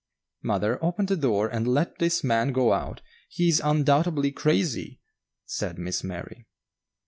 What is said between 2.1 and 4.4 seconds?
man go out; he is undoubtedly